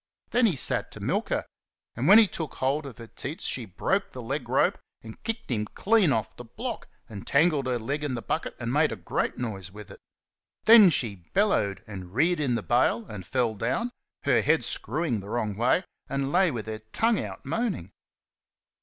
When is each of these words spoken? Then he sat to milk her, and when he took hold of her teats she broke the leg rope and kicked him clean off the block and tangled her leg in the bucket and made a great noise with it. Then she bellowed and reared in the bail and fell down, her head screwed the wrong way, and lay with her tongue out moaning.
Then 0.31 0.47
he 0.47 0.55
sat 0.55 0.89
to 0.93 0.99
milk 0.99 1.29
her, 1.29 1.45
and 1.95 2.07
when 2.07 2.17
he 2.17 2.25
took 2.25 2.55
hold 2.55 2.87
of 2.87 2.97
her 2.97 3.05
teats 3.05 3.45
she 3.45 3.65
broke 3.65 4.09
the 4.09 4.21
leg 4.23 4.49
rope 4.49 4.79
and 5.03 5.21
kicked 5.21 5.51
him 5.51 5.65
clean 5.75 6.11
off 6.11 6.35
the 6.35 6.43
block 6.43 6.87
and 7.07 7.27
tangled 7.27 7.67
her 7.67 7.77
leg 7.77 8.03
in 8.03 8.15
the 8.15 8.23
bucket 8.23 8.55
and 8.59 8.73
made 8.73 8.91
a 8.91 8.95
great 8.95 9.37
noise 9.37 9.69
with 9.71 9.91
it. 9.91 9.99
Then 10.63 10.89
she 10.89 11.17
bellowed 11.35 11.83
and 11.85 12.15
reared 12.15 12.39
in 12.39 12.55
the 12.55 12.63
bail 12.63 13.05
and 13.05 13.27
fell 13.27 13.53
down, 13.53 13.91
her 14.23 14.41
head 14.41 14.65
screwed 14.65 15.21
the 15.21 15.29
wrong 15.29 15.55
way, 15.55 15.83
and 16.09 16.31
lay 16.31 16.49
with 16.49 16.65
her 16.65 16.79
tongue 16.79 17.23
out 17.23 17.45
moaning. 17.45 17.91